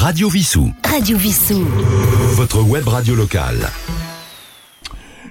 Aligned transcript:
Radio 0.00 0.30
Vissou. 0.30 0.72
Radio 0.82 1.18
Vissou. 1.18 1.62
Votre 2.32 2.66
web 2.66 2.88
radio 2.88 3.14
locale. 3.14 3.68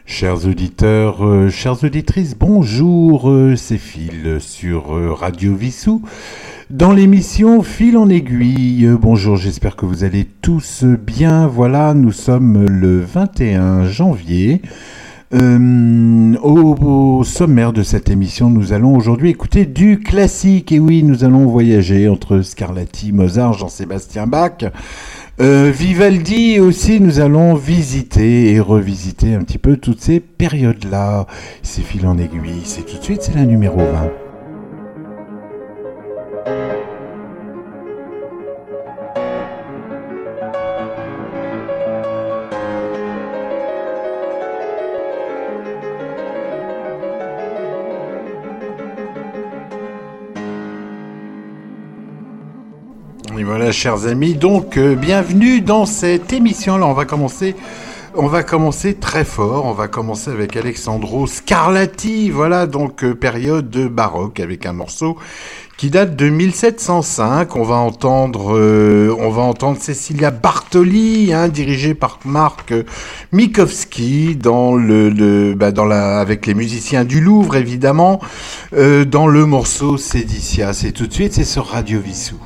Chers 0.05 0.45
auditeurs, 0.45 1.25
euh, 1.25 1.49
chères 1.49 1.83
auditrices, 1.83 2.35
bonjour, 2.37 3.31
euh, 3.31 3.55
c'est 3.55 3.79
Phil 3.79 4.37
sur 4.39 4.95
euh, 4.95 5.11
Radio 5.11 5.55
Vissou. 5.55 6.03
Dans 6.69 6.91
l'émission 6.91 7.63
Fil 7.63 7.97
en 7.97 8.09
aiguille, 8.09 8.85
Euh, 8.85 8.95
bonjour, 8.95 9.37
j'espère 9.37 9.75
que 9.75 9.87
vous 9.87 10.03
allez 10.03 10.25
tous 10.43 10.83
bien. 10.83 11.47
Voilà, 11.47 11.95
nous 11.95 12.11
sommes 12.11 12.67
le 12.67 13.01
21 13.01 13.87
janvier. 13.87 14.61
Euh, 15.31 16.35
au, 16.41 17.23
sommaire 17.23 17.71
de 17.71 17.83
cette 17.83 18.09
émission, 18.09 18.49
nous 18.49 18.73
allons 18.73 18.95
aujourd'hui 18.95 19.29
écouter 19.29 19.65
du 19.65 19.99
classique. 19.99 20.71
Et 20.71 20.79
oui, 20.79 21.03
nous 21.03 21.23
allons 21.23 21.45
voyager 21.45 22.09
entre 22.09 22.41
Scarlatti, 22.41 23.11
Mozart, 23.11 23.53
Jean-Sébastien 23.53 24.25
Bach. 24.25 24.65
Euh, 25.39 25.71
Vivaldi 25.73 26.53
et 26.53 26.59
aussi, 26.59 26.99
nous 26.99 27.19
allons 27.19 27.53
visiter 27.53 28.51
et 28.51 28.59
revisiter 28.59 29.35
un 29.35 29.43
petit 29.43 29.59
peu 29.59 29.77
toutes 29.77 30.01
ces 30.01 30.19
périodes-là. 30.19 31.27
C'est 31.61 31.83
fil 31.83 32.07
en 32.07 32.17
aiguille, 32.17 32.61
c'est 32.63 32.85
tout 32.85 32.97
de 32.97 33.03
suite, 33.03 33.21
c'est 33.21 33.35
la 33.35 33.45
numéro 33.45 33.77
20. 33.77 34.11
Voilà, 53.59 53.73
chers 53.73 54.07
amis, 54.07 54.35
donc 54.35 54.77
euh, 54.77 54.95
bienvenue 54.95 55.59
dans 55.59 55.85
cette 55.85 56.31
émission. 56.31 56.77
Là, 56.77 56.87
on 56.87 56.93
va 56.93 57.03
commencer, 57.03 57.57
on 58.15 58.27
va 58.27 58.41
commencer 58.41 58.93
très 58.93 59.25
fort. 59.25 59.65
On 59.65 59.73
va 59.73 59.89
commencer 59.89 60.31
avec 60.31 60.55
Alexandro 60.55 61.27
Scarlatti. 61.27 62.29
Voilà, 62.29 62.67
donc 62.67 63.03
euh, 63.03 63.13
période 63.13 63.69
de 63.69 63.89
baroque 63.89 64.39
avec 64.39 64.65
un 64.65 64.71
morceau 64.71 65.17
qui 65.75 65.89
date 65.89 66.15
de 66.15 66.29
1705. 66.29 67.57
On 67.57 67.63
va 67.63 67.75
entendre, 67.75 68.55
euh, 68.57 69.13
on 69.19 69.29
va 69.29 69.41
entendre 69.41 69.77
Cecilia 69.81 70.31
Bartoli, 70.31 71.33
hein, 71.33 71.49
dirigée 71.49 71.95
par 71.95 72.19
Marc 72.23 72.73
Mikowski, 73.33 74.37
dans 74.37 74.73
le, 74.73 75.09
le- 75.09 75.53
bah, 75.53 75.73
dans 75.73 75.83
la, 75.85 76.19
avec 76.21 76.45
les 76.45 76.53
musiciens 76.53 77.03
du 77.03 77.19
Louvre 77.19 77.57
évidemment, 77.57 78.21
euh, 78.71 79.03
dans 79.03 79.27
le 79.27 79.45
morceau 79.45 79.97
Sédicia. 79.97 80.71
C'est 80.71 80.93
tout 80.93 81.07
de 81.07 81.13
suite, 81.13 81.33
c'est 81.33 81.43
sur 81.43 81.65
Radio 81.65 81.99
Vissou. 81.99 82.37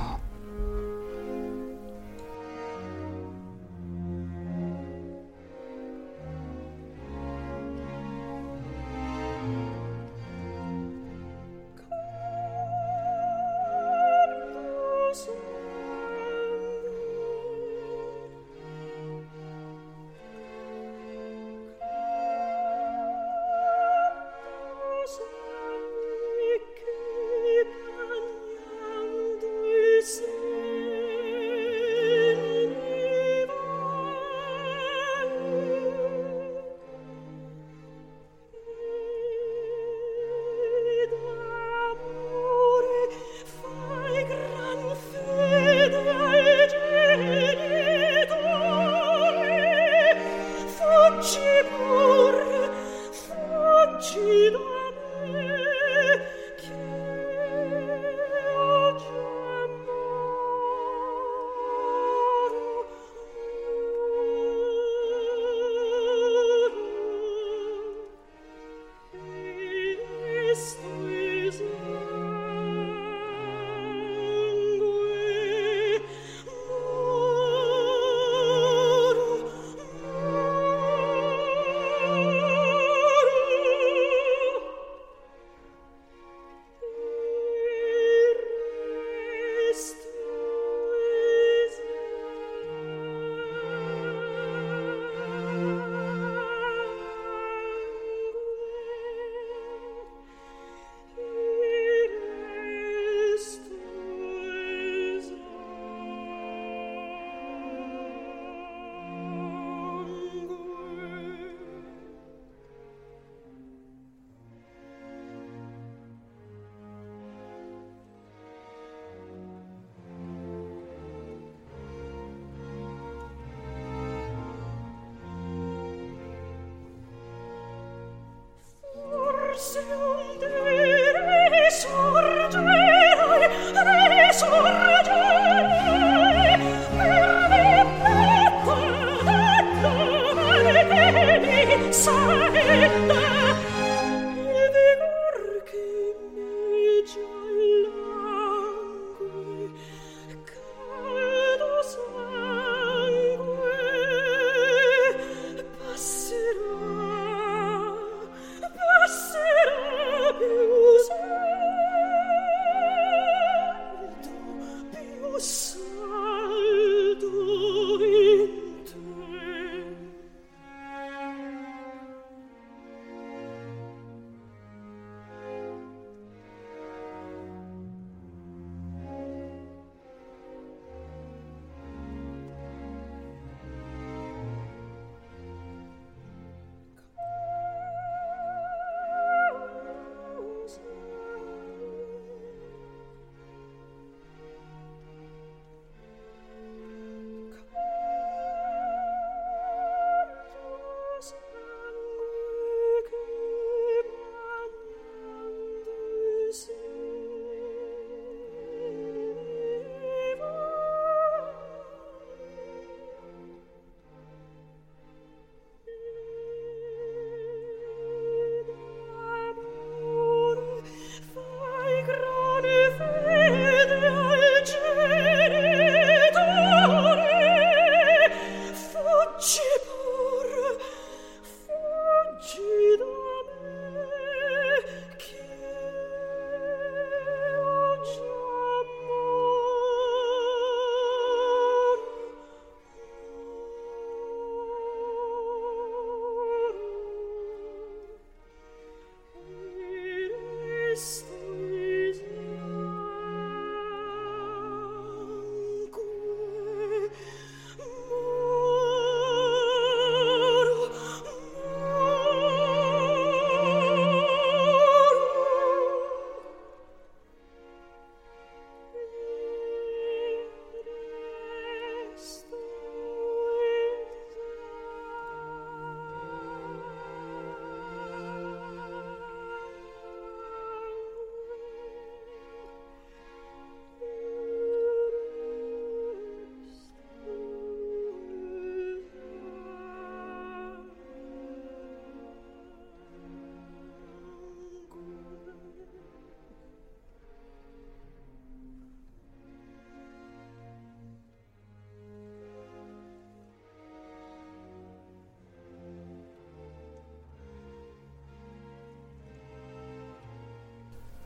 Sure. 129.64 130.13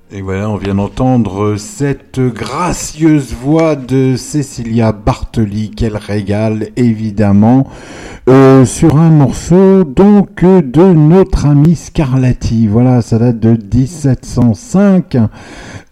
Et 0.09 0.21
voilà, 0.21 0.49
on 0.49 0.55
vient 0.55 0.75
d'entendre 0.75 1.57
cette 1.57 2.21
gracieuse 2.21 3.33
voix 3.33 3.75
de 3.75 4.15
Cécilia 4.15 4.93
Bartoli, 4.93 5.69
qu'elle 5.69 5.97
régale 5.97 6.69
évidemment, 6.77 7.67
euh, 8.29 8.63
sur 8.63 8.95
un 8.95 9.09
morceau 9.09 9.83
donc 9.83 10.45
de 10.45 10.93
notre 10.93 11.45
ami 11.45 11.75
Scarlatti. 11.75 12.67
Voilà, 12.67 13.01
ça 13.01 13.19
date 13.19 13.41
de 13.41 13.57
1705. 13.75 15.17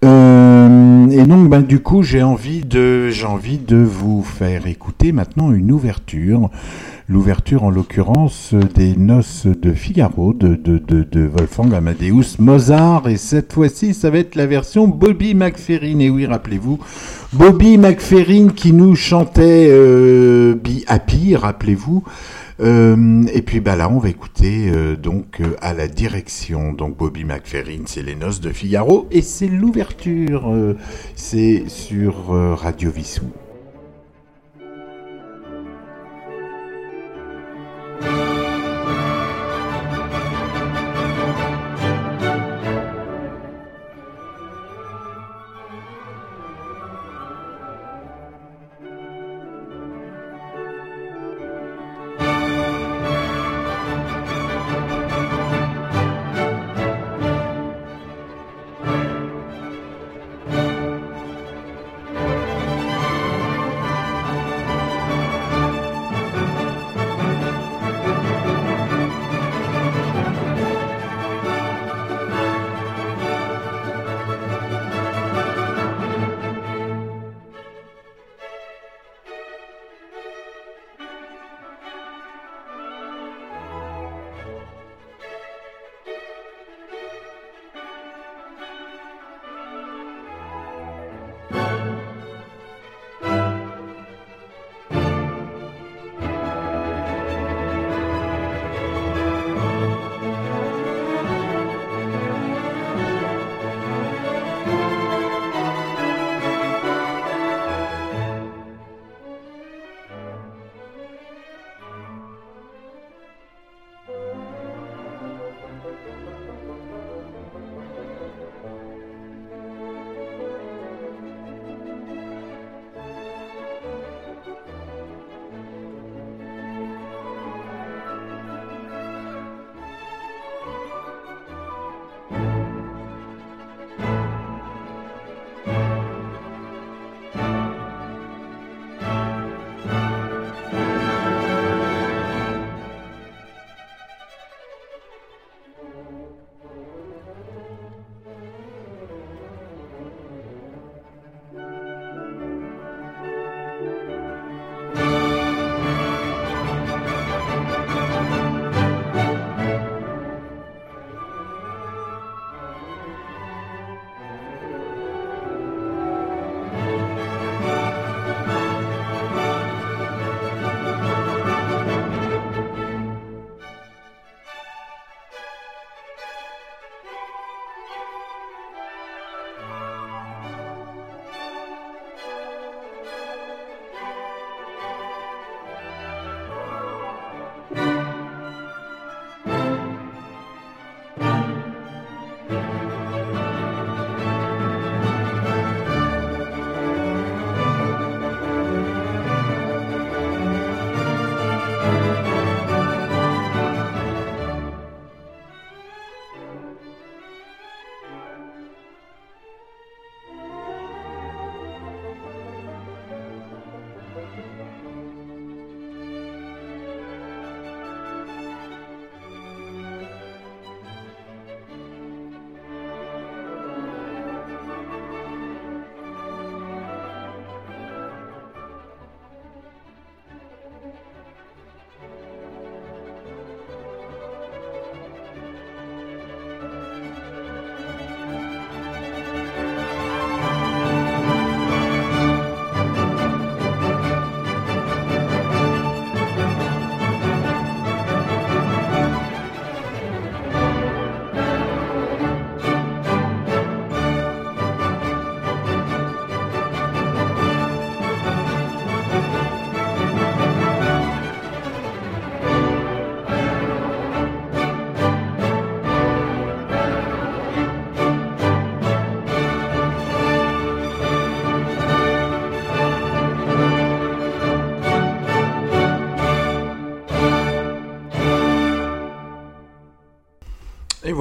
Euh, 0.06 1.10
et 1.10 1.24
donc, 1.24 1.50
ben, 1.50 1.62
du 1.62 1.82
coup, 1.82 2.02
j'ai 2.02 2.24
envie 2.24 2.62
de, 2.62 3.10
j'ai 3.10 3.26
envie 3.26 3.58
de 3.58 3.76
vous 3.76 4.24
faire 4.24 4.66
écouter 4.66 5.12
maintenant 5.12 5.52
une 5.52 5.74
ouverture 5.74 6.50
l'ouverture 7.08 7.64
en 7.64 7.70
l'occurrence 7.70 8.56
des 8.74 8.96
Noces 8.96 9.46
de 9.46 9.74
Figaro 9.74 10.34
de, 10.34 10.56
de, 10.56 10.80
de, 10.80 11.28
Wolfgang 11.28 11.74
Amadeus 11.74 12.38
Mozart. 12.40 13.08
Et 13.08 13.18
cette 13.18 13.54
fois-ci 13.54 13.94
ça 13.94 14.10
va 14.10 14.18
être 14.18 14.36
la 14.36 14.48
version 14.48 14.88
Bobby 14.88 15.36
McFerrin. 15.36 16.00
Et 16.00 16.10
oui 16.10 16.26
rappelez-vous 16.26 16.80
Bobby 17.34 17.78
McFerrin 17.78 18.50
qui 18.50 18.74
nous 18.74 18.96
chantait 18.96 19.68
euh, 19.70 20.56
Be 20.56 20.84
Happy 20.88 21.36
rappelez-vous. 21.36 22.04
Euh, 22.62 23.24
et 23.34 23.42
puis 23.42 23.60
bah 23.60 23.76
là 23.76 23.90
on 23.90 24.00
va 24.00 24.08
écouter 24.08 24.72
euh, 24.74 24.96
donc 24.96 25.42
à 25.62 25.74
la 25.74 25.88
direction. 25.88 26.74
Donc 26.74 26.98
Bobby 26.98 27.24
McFerrin 27.24 27.84
c'est 27.86 28.04
les 28.04 28.16
Noces 28.16 28.42
de 28.42 28.50
Figaro 28.50 29.08
et 29.12 29.22
c'est 29.22 29.48
l'ouverture 29.48 30.52
c'est 31.16 31.66
sur 31.68 32.30
Radio 32.58 32.90
Vissou 32.90 33.26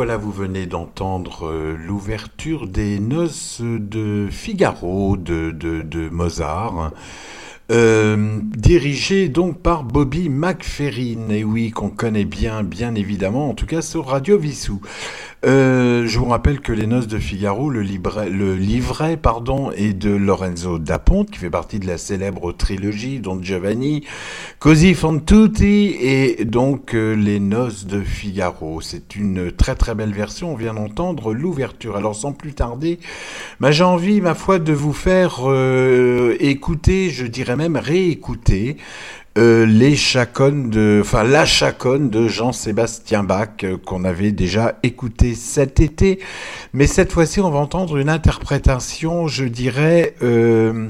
voilà, 0.05 0.19
vous 0.19 0.33
venez 0.33 0.67
d'entendre 0.67 1.47
euh, 1.47 1.79
l'ouverture 1.79 2.67
des 2.67 2.99
noces 2.99 3.63
de 3.63 4.29
Figaro 4.31 5.17
de, 5.17 6.11
Mozart. 6.11 6.91
Euh, 7.73 8.39
dirigé 8.43 9.31
donc 9.31 9.63
par 9.63 9.83
Bobby 9.83 10.29
McFerrin, 10.29 11.31
et 11.31 11.43
oui, 11.43 11.71
qu'on 11.71 11.89
connaît 11.89 12.27
bien, 12.27 12.63
bien 12.63 12.95
évidemment, 12.95 13.49
en 13.49 13.55
tout 13.55 13.65
cas 13.65 13.81
sur 13.81 14.09
Radio 14.09 14.37
Vissou. 14.37 14.83
Euh, 15.47 16.07
je 16.07 16.19
vous 16.19 16.25
rappelle 16.25 16.61
que 16.61 16.73
Les 16.73 16.87
Noces 16.87 17.07
de 17.07 17.19
Figaro, 17.19 17.69
le, 17.69 17.83
livret, 17.83 19.17
pardon, 19.19 19.71
est 19.73 19.93
de 19.93 20.11
Lorenzo 20.11 20.79
da 20.79 20.99
Ponte, 20.99 21.31
qui 21.31 21.39
fait 21.39 21.51
partie 21.51 21.79
de 21.79 21.87
la 21.87 21.99
célèbre 21.99 22.53
trilogie 22.53 23.19
Don 23.19 23.43
Giovanni, 23.43 24.05
Così 24.59 24.95
fan 24.95 25.23
tutti 25.23 25.97
et 26.01 26.47
donc 26.47 26.95
euh, 26.95 27.15
Les 27.15 27.41
Noces 27.41 27.85
de 27.87 28.01
Figaro. 28.01 28.81
C'est 28.81 29.17
une 29.17 29.53
très 29.53 29.75
très 29.75 29.95
belle 29.95 30.15
version, 30.15 30.53
on 30.53 30.57
vient 30.57 30.73
d'entendre 30.73 31.35
l'ouverture. 31.35 31.97
Alors 31.97 32.15
sans 32.15 32.33
plus 32.33 32.55
tarder, 32.55 32.99
bah, 33.61 33.71
j'ai 33.71 33.85
envie, 33.85 34.23
ma 34.23 34.35
foi, 34.35 34.59
de 34.59 34.73
vous 34.73 34.95
faire 34.95 35.41
euh, 35.45 36.37
écouter, 36.41 37.11
je 37.11 37.27
dirais 37.27 37.57
même 37.57 37.77
réécouter, 37.77 38.79
euh, 39.37 39.67
les 39.67 39.97
chaconnes 39.97 40.71
de, 40.71 41.01
enfin 41.03 41.25
la 41.25 41.45
chaconne 41.45 42.09
de 42.09 42.29
Jean-Sébastien 42.29 43.25
Bach 43.25 43.65
euh, 43.65 43.77
qu'on 43.77 44.05
avait 44.05 44.33
déjà 44.33 44.79
écouté 44.83 45.35
cet 45.35 45.81
été, 45.81 46.21
mais 46.73 46.87
cette 46.87 47.13
fois-ci 47.13 47.41
on 47.41 47.51
va 47.51 47.59
entendre 47.59 47.97
une 47.97 48.09
interprétation, 48.09 49.27
je 49.27 49.45
dirais 49.45 50.15
euh, 50.23 50.89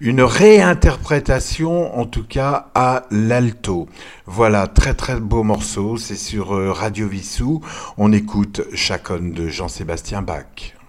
une 0.00 0.22
réinterprétation 0.22 1.98
en 1.98 2.06
tout 2.06 2.24
cas 2.24 2.68
à 2.74 3.06
l'alto. 3.10 3.88
Voilà, 4.26 4.68
très 4.68 4.94
très 4.94 5.18
beau 5.18 5.42
morceau, 5.42 5.96
c'est 5.96 6.16
sur 6.16 6.54
euh, 6.54 6.72
Radio 6.72 7.08
Vissou, 7.08 7.60
on 7.98 8.12
écoute 8.12 8.62
chaconne 8.74 9.32
de 9.32 9.48
Jean-Sébastien 9.48 10.22
Bach. 10.22 10.79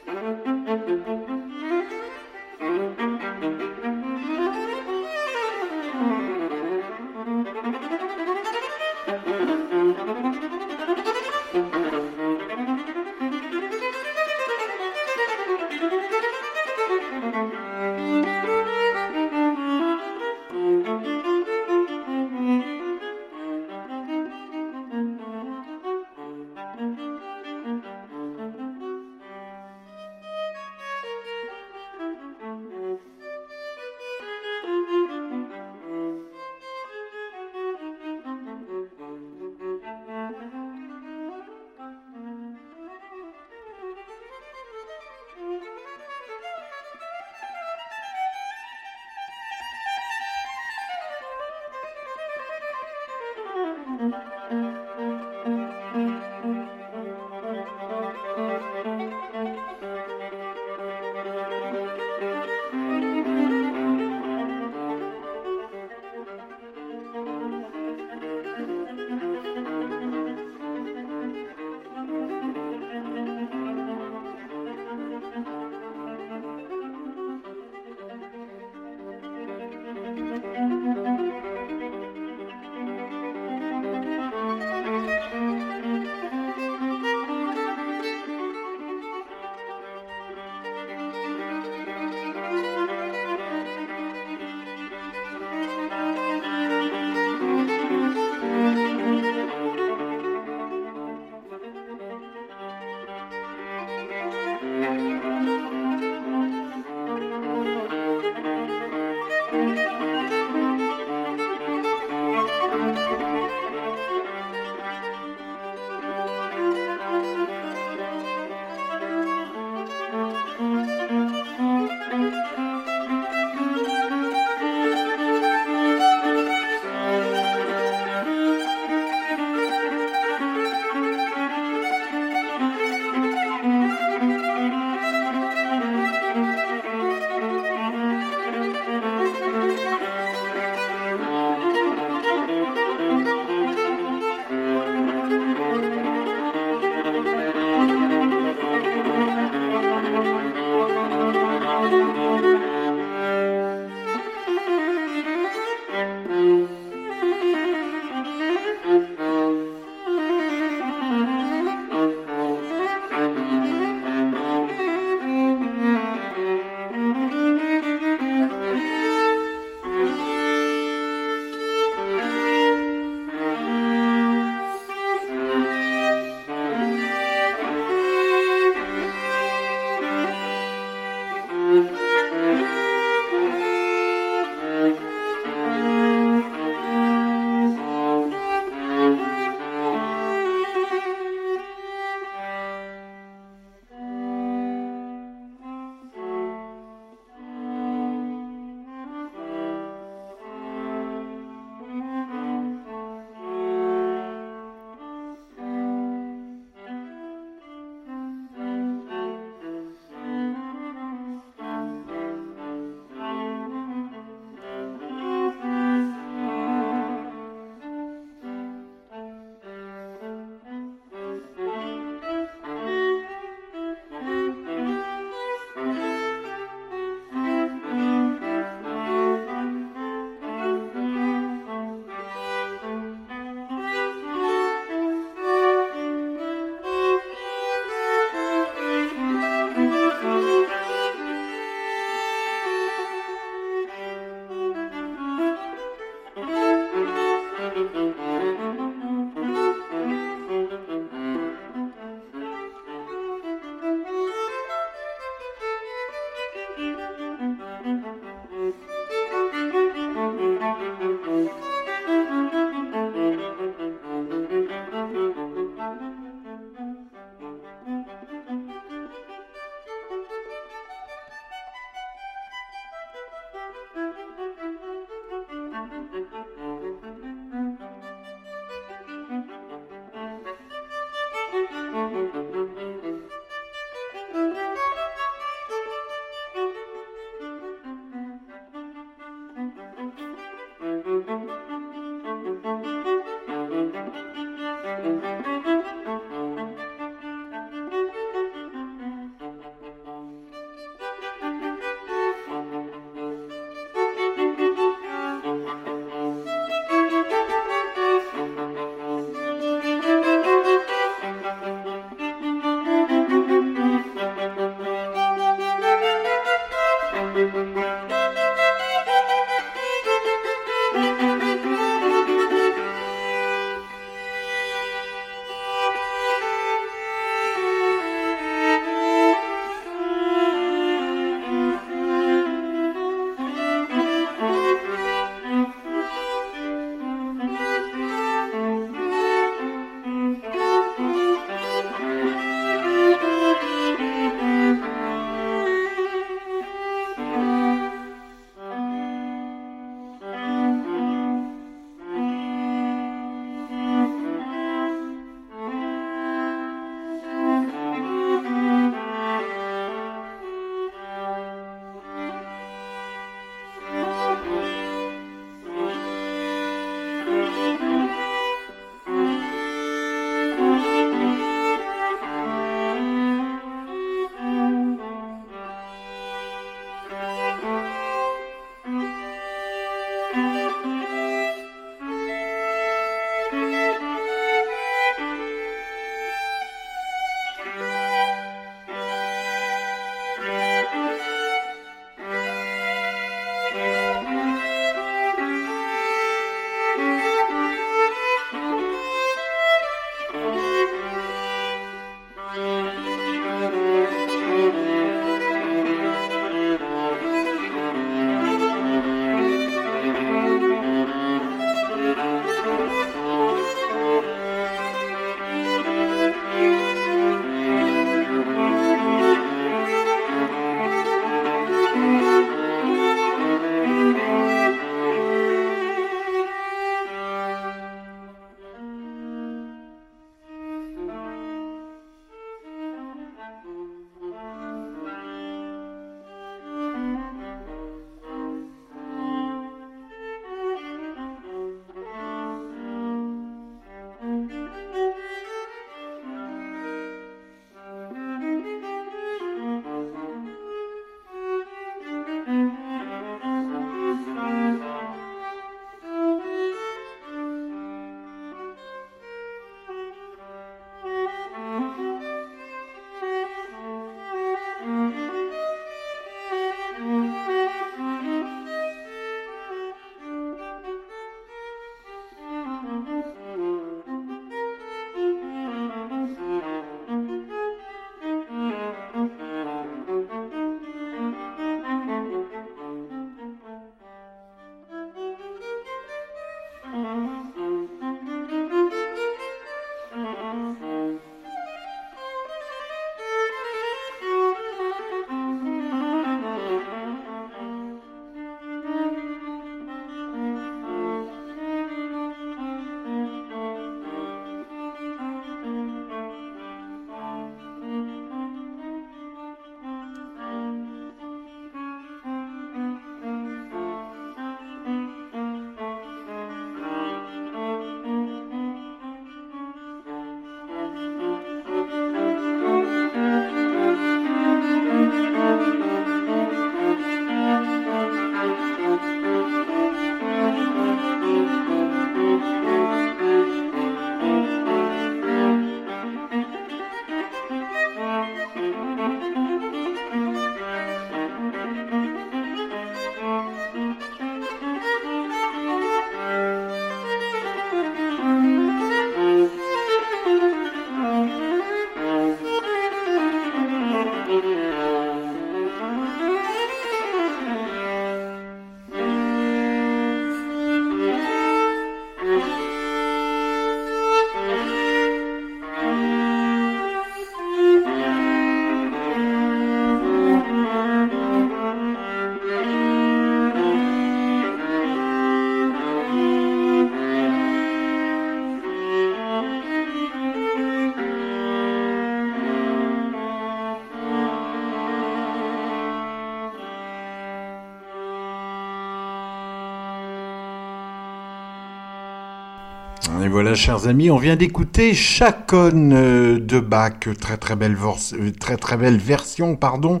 Chers 593.54 593.86
amis, 593.86 594.10
on 594.10 594.16
vient 594.16 594.36
d'écouter 594.36 594.94
Chaconne 594.94 595.92
euh, 595.92 596.38
de 596.40 596.60
Bach, 596.60 597.00
très 597.20 597.36
très 597.36 597.56
belle, 597.56 597.76
euh, 598.14 598.30
très 598.38 598.56
très 598.56 598.76
belle 598.76 598.98
version, 598.98 599.54
pardon, 599.56 600.00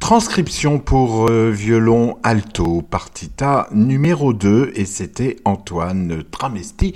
transcription 0.00 0.78
pour 0.78 1.28
euh, 1.28 1.50
violon 1.50 2.16
alto, 2.22 2.82
partita 2.82 3.68
numéro 3.72 4.32
2, 4.32 4.72
et 4.74 4.84
c'était 4.84 5.36
Antoine 5.44 6.22
Tramesti 6.30 6.94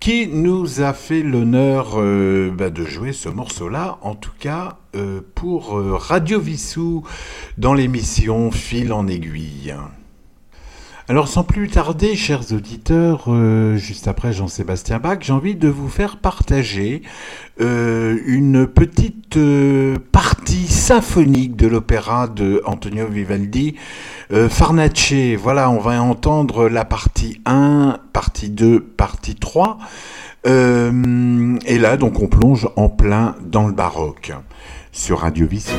qui 0.00 0.26
nous 0.26 0.80
a 0.80 0.94
fait 0.94 1.22
l'honneur 1.22 1.96
bah, 2.54 2.70
de 2.70 2.84
jouer 2.86 3.12
ce 3.12 3.28
morceau-là, 3.28 3.98
en 4.00 4.14
tout 4.14 4.32
cas 4.38 4.78
pour 5.34 5.78
Radio 5.78 6.40
Vissou 6.40 7.04
dans 7.58 7.74
l'émission 7.74 8.50
Fil 8.50 8.94
en 8.94 9.06
aiguille. 9.06 9.74
Alors 11.10 11.26
sans 11.26 11.42
plus 11.42 11.66
tarder, 11.66 12.14
chers 12.14 12.52
auditeurs, 12.52 13.24
euh, 13.26 13.74
juste 13.74 14.06
après 14.06 14.32
Jean-Sébastien 14.32 15.00
Bach, 15.00 15.18
j'ai 15.22 15.32
envie 15.32 15.56
de 15.56 15.66
vous 15.66 15.88
faire 15.88 16.18
partager 16.18 17.02
euh, 17.60 18.16
une 18.26 18.68
petite 18.68 19.36
euh, 19.36 19.96
partie 20.12 20.68
symphonique 20.68 21.56
de 21.56 21.66
l'opéra 21.66 22.28
de 22.28 22.62
Antonio 22.64 23.08
Vivaldi, 23.08 23.74
Farnace. 24.50 25.12
Voilà, 25.36 25.68
on 25.68 25.80
va 25.80 26.00
entendre 26.00 26.68
la 26.68 26.84
partie 26.84 27.40
1, 27.44 27.98
partie 28.12 28.48
2, 28.48 28.78
partie 28.78 29.34
3. 29.34 29.78
et 30.44 30.48
là, 31.80 31.96
donc, 31.96 32.20
on 32.20 32.28
plonge 32.28 32.68
en 32.76 32.88
plein 32.88 33.34
dans 33.44 33.66
le 33.66 33.72
baroque 33.72 34.30
sur 34.92 35.18
Radio 35.18 35.48
Vissou. 35.48 35.74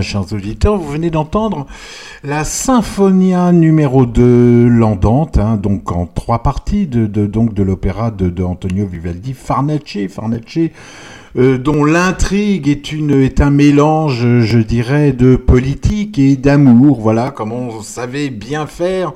Chers 0.00 0.32
auditeurs, 0.32 0.76
vous 0.76 0.90
venez 0.90 1.10
d'entendre 1.10 1.66
la 2.24 2.44
Symphonia 2.44 3.52
numéro 3.52 4.06
2 4.06 4.68
Landante, 4.68 5.38
hein, 5.38 5.56
donc 5.56 5.92
en 5.92 6.06
trois 6.06 6.42
parties 6.42 6.86
de, 6.86 7.62
l'opéra 7.62 8.10
de, 8.10 8.42
Antonio 8.42 8.86
Vivaldi, 8.86 9.32
Farnace, 9.32 9.98
Farnace, 10.08 10.70
euh, 11.36 11.58
dont 11.58 11.84
l'intrigue 11.84 12.68
est 12.68 12.92
est 12.92 13.40
un 13.40 13.50
mélange, 13.50 14.40
je 14.40 14.58
dirais, 14.58 15.12
de 15.12 15.36
politique 15.36 16.18
et 16.18 16.36
d'amour. 16.36 17.00
Voilà, 17.00 17.30
comme 17.30 17.52
on 17.52 17.82
savait 17.82 18.30
bien 18.30 18.66
faire. 18.66 19.12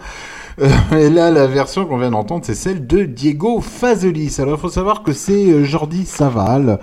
Euh, 0.61 0.68
et 0.92 1.11
là, 1.11 1.31
la 1.31 1.46
version 1.46 1.87
qu'on 1.87 1.99
vient 1.99 2.11
d'entendre, 2.11 2.44
c'est 2.44 2.55
celle 2.55 2.87
de 2.87 3.05
Diego 3.05 3.61
Fazolis. 3.61 4.37
Alors, 4.38 4.59
il 4.59 4.61
faut 4.61 4.68
savoir 4.68 5.03
que 5.03 5.12
c'est 5.12 5.51
euh, 5.51 5.64
Jordi 5.64 6.05
Saval 6.05 6.81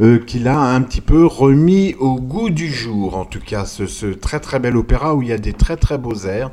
euh, 0.00 0.18
qui 0.18 0.40
l'a 0.40 0.58
un 0.58 0.80
petit 0.82 1.00
peu 1.00 1.26
remis 1.26 1.94
au 2.00 2.16
goût 2.16 2.50
du 2.50 2.72
jour. 2.72 3.16
En 3.16 3.24
tout 3.24 3.40
cas, 3.40 3.64
ce, 3.66 4.06
très 4.06 4.40
très 4.40 4.58
bel 4.58 4.76
opéra 4.76 5.14
où 5.14 5.22
il 5.22 5.28
y 5.28 5.32
a 5.32 5.38
des 5.38 5.52
très 5.52 5.76
très 5.76 5.96
beaux 5.96 6.26
airs. 6.26 6.50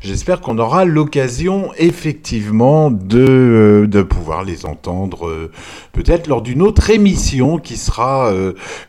J'espère 0.00 0.40
qu'on 0.40 0.58
aura 0.58 0.84
l'occasion 0.84 1.70
effectivement 1.78 2.90
de, 2.90 3.88
de 3.90 4.02
pouvoir 4.02 4.44
les 4.44 4.66
entendre 4.66 5.50
peut-être 5.92 6.26
lors 6.26 6.42
d'une 6.42 6.62
autre 6.62 6.90
émission 6.90 7.58
qui 7.58 7.76
sera 7.76 8.32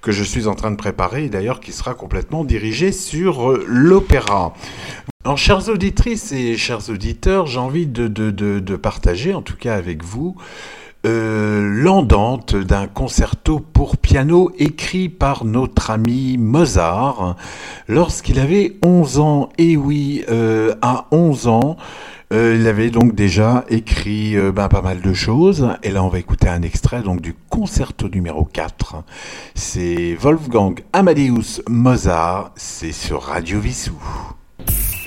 que 0.01 0.11
je 0.11 0.23
suis 0.23 0.47
en 0.47 0.55
train 0.55 0.71
de 0.71 0.75
préparer 0.77 1.25
et 1.25 1.29
d'ailleurs 1.29 1.59
qui 1.59 1.71
sera 1.71 1.93
complètement 1.93 2.43
dirigée 2.43 2.91
sur 2.91 3.57
l'opéra. 3.67 4.53
Alors, 5.23 5.37
chères 5.37 5.69
auditrices 5.69 6.31
et 6.31 6.57
chers 6.57 6.89
auditeurs, 6.89 7.45
j'ai 7.45 7.59
envie 7.59 7.85
de, 7.85 8.75
partager, 8.75 9.35
en 9.35 9.43
tout 9.43 9.55
cas 9.55 9.75
avec 9.75 10.03
vous, 10.03 10.35
euh, 11.05 11.61
d'un 12.63 12.87
concerto 12.87 13.59
pour 13.59 13.97
piano 13.97 14.51
écrit 14.57 15.09
par 15.09 15.45
notre 15.45 15.91
ami 15.91 16.37
Mozart 16.39 17.35
lorsqu'il 17.87 18.39
avait 18.39 18.77
11 18.83 19.19
ans. 19.19 19.49
Et 19.59 19.77
oui, 19.77 20.23
euh, 20.29 20.73
à 20.81 21.05
11 21.11 21.47
ans, 21.47 21.77
euh, 22.33 22.57
il 22.59 22.67
avait 22.67 22.89
donc 22.89 23.13
déjà 23.13 23.65
écrit 23.69 24.35
euh, 24.35 24.51
ben, 24.51 24.69
pas 24.69 24.81
mal 24.81 25.01
de 25.01 25.13
choses. 25.13 25.69
Et 25.83 25.91
là, 25.91 26.03
on 26.03 26.07
va 26.07 26.17
écouter 26.17 26.47
un 26.47 26.63
extrait 26.63 27.03
donc 27.03 27.21
du 27.21 27.35
concerto 27.49 28.09
numéro 28.09 28.43
4. 28.45 29.03
C'est 29.53 30.15
Wolfgang 30.15 30.81
Amadeus 30.93 31.61
Mozart. 31.69 32.53
C'est 32.55 32.93
sur 32.93 33.21
Radio 33.21 33.59
Vissou. 33.59 34.01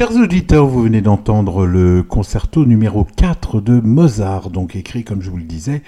Chers 0.00 0.16
auditeurs, 0.16 0.66
vous 0.66 0.84
venez 0.84 1.02
d'entendre 1.02 1.66
le 1.66 2.02
concerto 2.02 2.64
numéro 2.64 3.06
4 3.16 3.60
de 3.60 3.80
Mozart, 3.80 4.48
donc 4.48 4.74
écrit, 4.74 5.04
comme 5.04 5.20
je 5.20 5.28
vous 5.28 5.36
le 5.36 5.42
disais, 5.42 5.82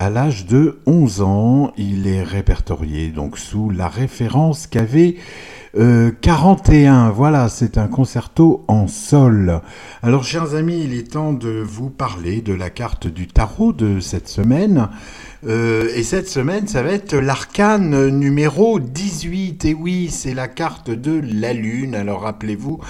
à 0.00 0.10
l'âge 0.10 0.46
de 0.46 0.80
11 0.86 1.22
ans. 1.22 1.72
Il 1.76 2.08
est 2.08 2.24
répertorié 2.24 3.10
donc 3.10 3.38
sous 3.38 3.70
la 3.70 3.86
référence 3.86 4.66
qu'avait 4.66 5.14
euh, 5.78 6.10
41. 6.20 7.10
Voilà, 7.10 7.48
c'est 7.48 7.78
un 7.78 7.86
concerto 7.86 8.64
en 8.66 8.88
sol. 8.88 9.60
Alors, 10.02 10.24
chers 10.24 10.56
amis, 10.56 10.82
il 10.82 10.92
est 10.92 11.12
temps 11.12 11.32
de 11.32 11.62
vous 11.64 11.90
parler 11.90 12.40
de 12.40 12.54
la 12.54 12.70
carte 12.70 13.06
du 13.06 13.28
tarot 13.28 13.72
de 13.72 14.00
cette 14.00 14.28
semaine. 14.28 14.88
Euh, 15.46 15.90
et 15.94 16.02
cette 16.02 16.28
semaine, 16.28 16.66
ça 16.66 16.82
va 16.82 16.90
être 16.90 17.14
l'arcane 17.14 18.08
numéro 18.08 18.80
18. 18.80 19.64
Et 19.64 19.74
oui, 19.74 20.08
c'est 20.10 20.34
la 20.34 20.48
carte 20.48 20.90
de 20.90 21.20
la 21.22 21.52
Lune. 21.52 21.94
Alors 21.94 22.22
rappelez-vous, 22.22 22.80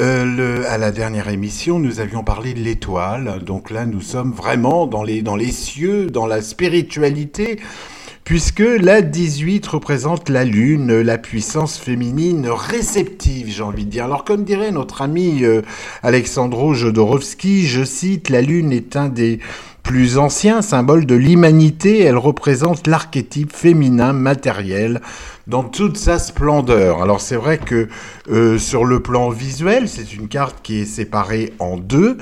euh, 0.00 0.24
le, 0.24 0.66
à 0.66 0.78
la 0.78 0.90
dernière 0.90 1.28
émission, 1.28 1.78
nous 1.78 2.00
avions 2.00 2.24
parlé 2.24 2.54
de 2.54 2.60
l'étoile. 2.60 3.40
Donc 3.44 3.70
là, 3.70 3.84
nous 3.84 4.00
sommes 4.00 4.32
vraiment 4.32 4.86
dans 4.86 5.02
les, 5.02 5.52
cieux, 5.52 6.06
dans 6.06 6.26
la 6.26 6.40
spiritualité. 6.40 7.60
Puisque 8.24 8.60
la 8.60 9.02
18 9.02 9.66
représente 9.66 10.28
la 10.28 10.44
lune, 10.44 11.00
la 11.00 11.18
puissance 11.18 11.76
féminine 11.76 12.48
réceptive, 12.48 13.48
j'ai 13.48 13.62
envie 13.62 13.84
de 13.84 13.90
dire. 13.90 14.04
Alors 14.04 14.24
comme 14.24 14.44
dirait 14.44 14.70
notre 14.70 15.02
ami 15.02 15.42
euh, 15.42 15.62
Alexandro 16.04 16.72
Jodorowsky, 16.72 17.66
je 17.66 17.82
cite, 17.82 18.30
la 18.30 18.40
lune 18.40 18.72
est 18.72 18.94
un 18.94 19.08
des 19.08 19.40
plus 19.82 20.18
anciens 20.18 20.62
symboles 20.62 21.06
de 21.06 21.16
l'humanité, 21.16 22.00
elle 22.00 22.16
représente 22.16 22.86
l'archétype 22.86 23.52
féminin 23.52 24.12
matériel 24.12 25.00
dans 25.46 25.64
toute 25.64 25.96
sa 25.96 26.18
splendeur. 26.18 27.02
Alors 27.02 27.20
c'est 27.20 27.36
vrai 27.36 27.58
que 27.58 27.88
euh, 28.30 28.58
sur 28.58 28.84
le 28.84 29.00
plan 29.00 29.30
visuel, 29.30 29.88
c'est 29.88 30.14
une 30.14 30.28
carte 30.28 30.58
qui 30.62 30.80
est 30.80 30.86
séparée 30.86 31.52
en 31.58 31.76
deux. 31.76 32.18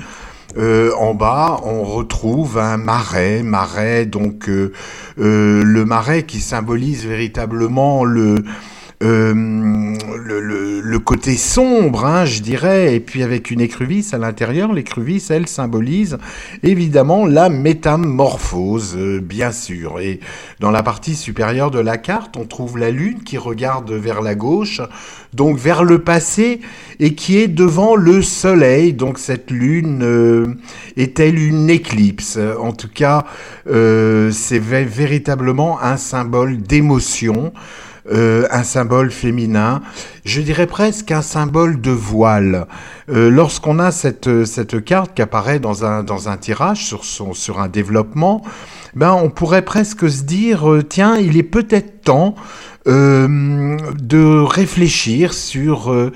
Euh, 0.57 0.91
en 0.97 1.13
bas, 1.13 1.61
on 1.63 1.83
retrouve 1.83 2.57
un 2.57 2.77
marais, 2.77 3.41
marais 3.41 4.05
donc 4.05 4.49
euh, 4.49 4.73
le 5.17 5.85
marais 5.85 6.23
qui 6.23 6.41
symbolise 6.41 7.05
véritablement 7.05 8.03
le 8.03 8.43
euh, 9.01 9.33
le, 9.33 10.39
le, 10.39 10.81
le, 10.81 10.99
côté 10.99 11.35
sombre, 11.35 12.05
hein, 12.05 12.25
je 12.25 12.41
dirais, 12.41 12.95
et 12.95 12.99
puis 12.99 13.23
avec 13.23 13.49
une 13.49 13.61
écrevisse 13.61 14.13
à 14.13 14.17
l'intérieur, 14.17 14.73
l'écrevisse, 14.73 15.31
elle 15.31 15.47
symbolise 15.47 16.17
évidemment 16.61 17.25
la 17.25 17.49
métamorphose, 17.49 18.95
euh, 18.97 19.19
bien 19.19 19.51
sûr. 19.51 19.99
Et 19.99 20.19
dans 20.59 20.69
la 20.71 20.83
partie 20.83 21.15
supérieure 21.15 21.71
de 21.71 21.79
la 21.79 21.97
carte, 21.97 22.37
on 22.37 22.45
trouve 22.45 22.77
la 22.77 22.91
lune 22.91 23.23
qui 23.23 23.37
regarde 23.37 23.91
vers 23.91 24.21
la 24.21 24.35
gauche, 24.35 24.81
donc 25.33 25.57
vers 25.57 25.83
le 25.83 25.99
passé, 25.99 26.61
et 26.99 27.15
qui 27.15 27.37
est 27.37 27.47
devant 27.47 27.95
le 27.95 28.21
soleil. 28.21 28.93
Donc 28.93 29.17
cette 29.17 29.49
lune 29.49 30.01
euh, 30.03 30.45
est-elle 30.95 31.39
une 31.39 31.69
éclipse? 31.69 32.37
En 32.59 32.71
tout 32.71 32.89
cas, 32.93 33.25
euh, 33.67 34.31
c'est 34.31 34.59
véritablement 34.59 35.81
un 35.81 35.97
symbole 35.97 36.61
d'émotion 36.61 37.51
euh, 38.11 38.47
un 38.49 38.63
symbole 38.63 39.11
féminin, 39.11 39.81
je 40.25 40.41
dirais 40.41 40.65
presque 40.65 41.11
un 41.11 41.21
symbole 41.21 41.79
de 41.81 41.91
voile. 41.91 42.67
Euh, 43.09 43.29
Lorsqu'on 43.29 43.77
a 43.77 43.91
cette, 43.91 44.45
cette 44.45 44.83
carte 44.83 45.13
qui 45.13 45.21
apparaît 45.21 45.59
dans 45.59 45.85
un, 45.85 46.03
dans 46.03 46.29
un 46.29 46.37
tirage 46.37 46.85
sur, 46.85 47.05
son, 47.05 47.33
sur 47.33 47.59
un 47.59 47.67
développement, 47.67 48.41
ben 48.95 49.13
on 49.13 49.29
pourrait 49.29 49.63
presque 49.63 50.09
se 50.09 50.23
dire, 50.23 50.69
euh, 50.69 50.83
tiens, 50.83 51.15
il 51.17 51.37
est 51.37 51.43
peut-être 51.43 52.01
temps 52.01 52.35
euh, 52.87 53.77
de 54.01 54.41
réfléchir 54.41 55.33
sur, 55.33 55.91
euh, 55.91 56.11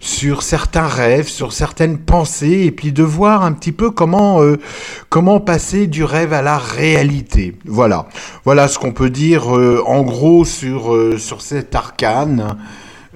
sur 0.00 0.42
certains 0.42 0.86
rêves, 0.86 1.28
sur 1.28 1.52
certaines 1.52 1.98
pensées, 1.98 2.62
et 2.64 2.70
puis 2.72 2.92
de 2.92 3.02
voir 3.02 3.44
un 3.44 3.52
petit 3.52 3.72
peu 3.72 3.90
comment, 3.90 4.42
euh, 4.42 4.56
comment 5.08 5.38
passer 5.40 5.86
du 5.86 6.02
rêve 6.04 6.32
à 6.32 6.42
la 6.42 6.58
réalité. 6.58 7.56
Voilà, 7.64 8.08
voilà 8.44 8.66
ce 8.68 8.78
qu'on 8.78 8.92
peut 8.92 9.10
dire 9.10 9.56
euh, 9.56 9.82
en 9.86 10.02
gros 10.02 10.44
sur, 10.44 10.96
sur 11.18 11.40
cet 11.40 11.74
arcane. 11.74 12.56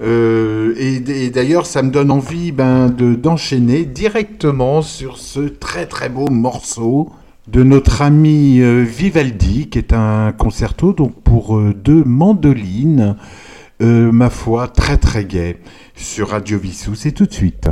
Et, 0.01 0.95
et 1.07 1.29
d'ailleurs, 1.29 1.65
ça 1.65 1.81
me 1.81 1.89
donne 1.89 2.11
envie 2.11 2.51
ben, 2.51 2.89
de, 2.89 3.15
d'enchaîner 3.15 3.85
directement 3.85 4.81
sur 4.81 5.17
ce 5.17 5.41
très 5.41 5.85
très 5.85 6.09
beau 6.09 6.27
morceau 6.27 7.09
de 7.47 7.63
notre 7.63 8.01
ami 8.01 8.59
euh, 8.61 8.83
Vivaldi, 8.83 9.69
qui 9.69 9.77
est 9.77 9.93
un 9.93 10.31
concerto 10.31 10.93
donc 10.93 11.21
pour 11.23 11.57
euh, 11.57 11.73
deux 11.73 12.03
mandolines, 12.03 13.17
euh, 13.81 14.11
ma 14.11 14.29
foi, 14.29 14.67
très 14.67 14.97
très 14.97 15.25
gai, 15.25 15.57
sur 15.95 16.29
Radio 16.29 16.57
Vissou. 16.57 16.95
C'est 16.95 17.11
tout 17.11 17.25
de 17.25 17.33
suite. 17.33 17.69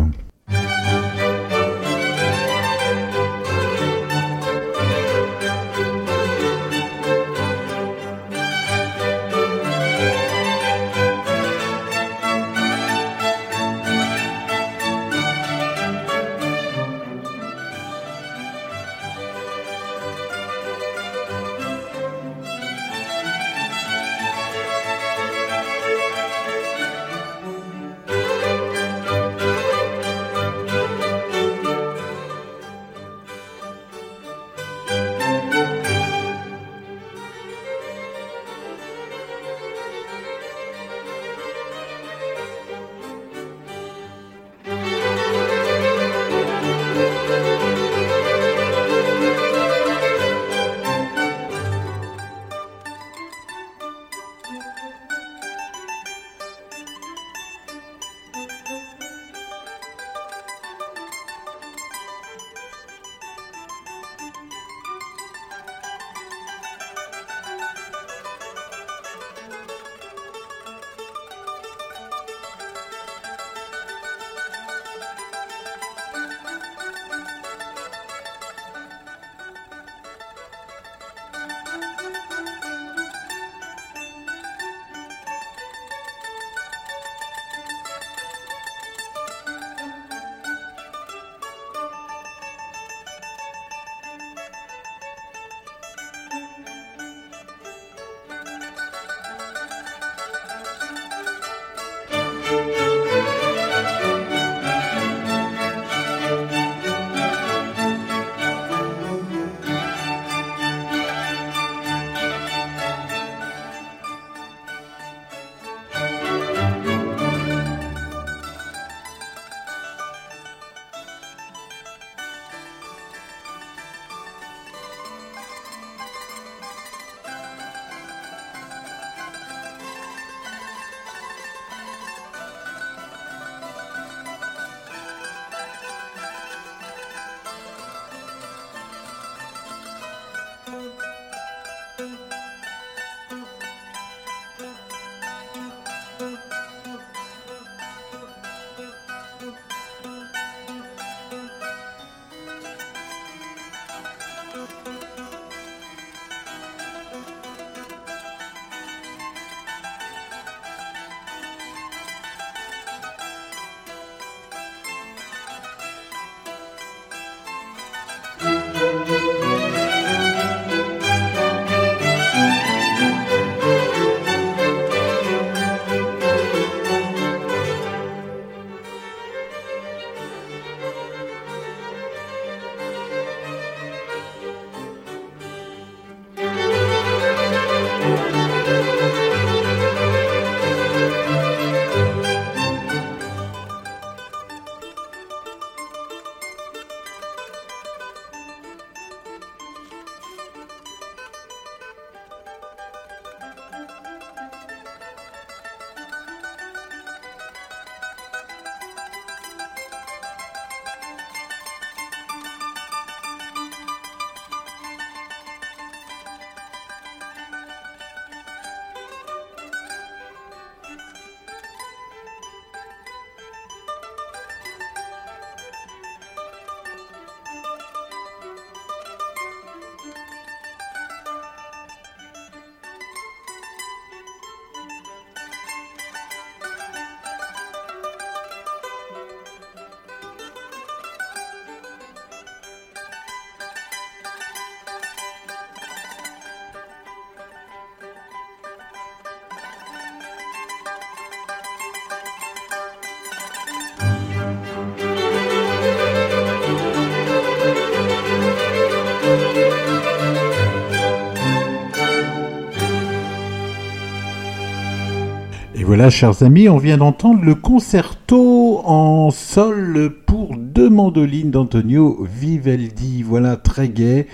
Voilà, 266.02 266.10
chers 266.10 266.42
amis, 266.42 266.68
on 266.68 266.80
vient 266.80 266.98
d'entendre 266.98 267.44
le 267.44 267.54
concerto 267.54 268.82
en 268.86 269.30
sol 269.30 270.12
pour 270.26 270.58
deux 270.58 270.90
mandolines 270.90 271.52
d'Antonio 271.52 272.26
Vivaldi. 272.28 273.22
Voilà, 273.22 273.56
très 273.56 273.88
gai. 273.88 274.26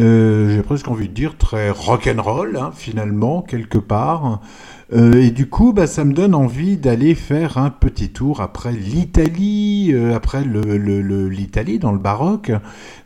Euh, 0.00 0.56
J'ai 0.56 0.62
presque 0.62 0.88
envie 0.88 1.08
de 1.08 1.12
dire 1.12 1.36
très 1.36 1.68
rock'n'roll, 1.68 2.56
hein, 2.56 2.70
finalement, 2.74 3.42
quelque 3.42 3.76
part. 3.76 4.40
Euh, 4.94 5.20
et 5.20 5.30
du 5.30 5.46
coup, 5.46 5.74
bah, 5.74 5.86
ça 5.86 6.06
me 6.06 6.14
donne 6.14 6.34
envie 6.34 6.78
d'aller 6.78 7.14
faire 7.14 7.58
un 7.58 7.68
petit 7.68 8.08
tour 8.08 8.40
après 8.40 8.72
l'Italie, 8.72 9.90
euh, 9.92 10.16
après 10.16 10.42
l'Italie 10.42 11.78
dans 11.78 11.92
le 11.92 11.98
baroque, 11.98 12.50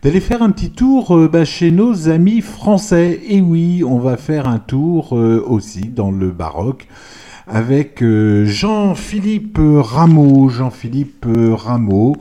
d'aller 0.04 0.20
faire 0.20 0.42
un 0.42 0.52
petit 0.52 0.70
tour 0.70 1.28
bah, 1.28 1.44
chez 1.44 1.72
nos 1.72 2.08
amis 2.08 2.42
français. 2.42 3.22
Et 3.26 3.40
oui, 3.40 3.82
on 3.84 3.98
va 3.98 4.16
faire 4.16 4.46
un 4.46 4.60
tour 4.60 5.14
aussi 5.14 5.88
dans 5.88 6.12
le 6.12 6.30
baroque 6.30 6.86
avec 7.48 8.02
euh, 8.02 8.44
Jean-Philippe 8.44 9.58
Rameau. 9.60 10.48
Jean-Philippe 10.48 11.26
Rameau. 11.26 12.16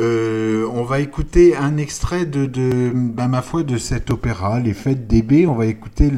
Euh, 0.00 0.66
on 0.72 0.84
va 0.84 1.00
écouter 1.00 1.54
un 1.54 1.76
extrait 1.76 2.24
de, 2.24 2.92
bah, 2.94 3.28
ma 3.28 3.42
foi, 3.42 3.62
de 3.62 3.76
cet 3.76 4.10
opéra, 4.10 4.58
Les 4.58 4.72
Fêtes 4.72 5.06
d'Hébé. 5.06 5.46
On 5.46 5.54
va 5.54 5.66
écouter 5.66 6.10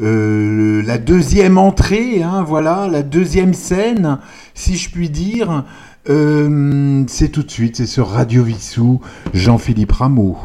euh, 0.00 0.82
la 0.82 0.98
deuxième 0.98 1.56
entrée, 1.56 2.22
hein, 2.22 2.42
voilà, 2.42 2.88
la 2.88 3.02
deuxième 3.02 3.54
scène, 3.54 4.18
si 4.54 4.76
je 4.76 4.90
puis 4.90 5.08
dire. 5.08 5.64
C'est 6.06 7.28
tout 7.28 7.44
de 7.44 7.50
suite, 7.50 7.76
c'est 7.76 7.86
sur 7.86 8.08
Radio 8.08 8.42
Vissou, 8.42 9.00
Jean-Philippe 9.32 9.92
Rameau. 9.92 10.36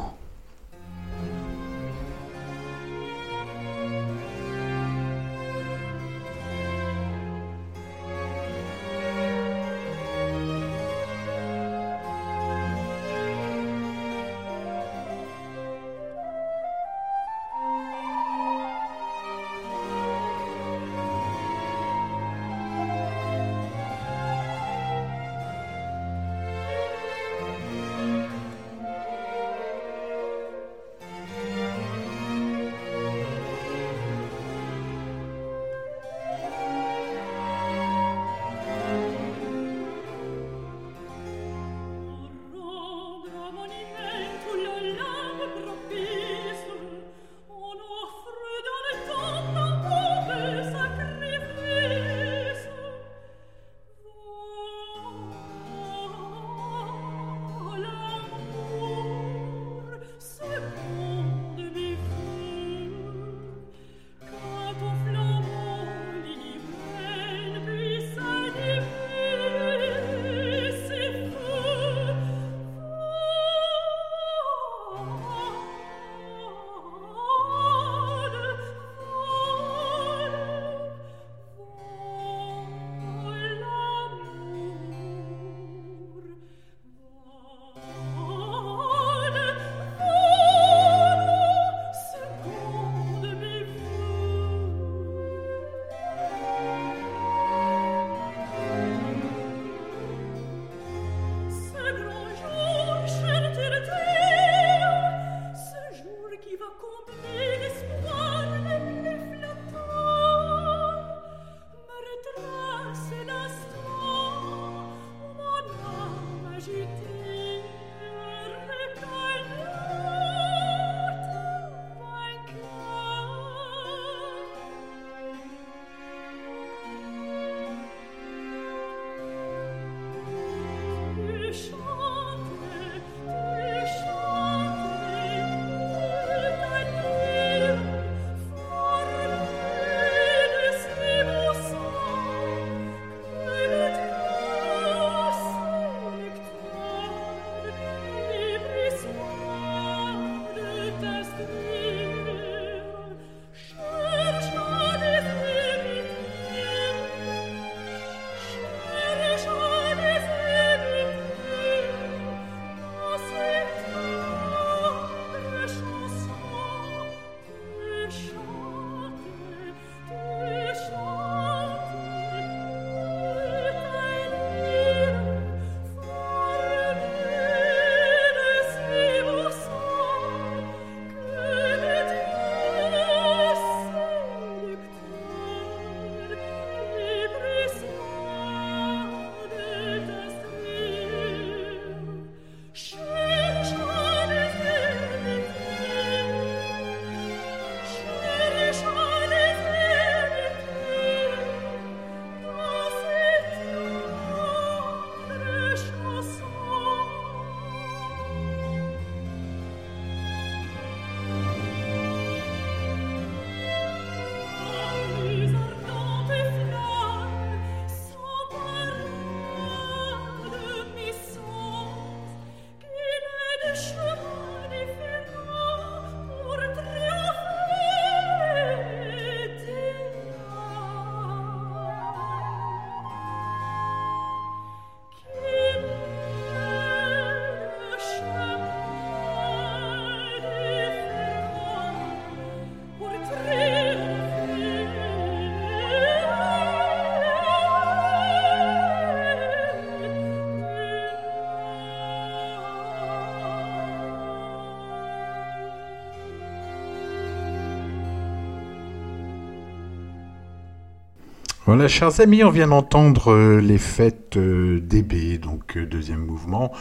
Voilà, 261.66 261.88
chers 261.88 262.22
amis, 262.22 262.44
on 262.44 262.52
vient 262.52 262.68
d'entendre 262.68 263.32
euh, 263.32 263.60
les 263.60 263.80
fêtes 263.80 264.38
euh, 264.38 264.80
DB, 264.80 265.40
donc 265.40 265.78
euh, 265.78 265.88
deuxième 265.88 266.24
mouvement. 266.24 266.72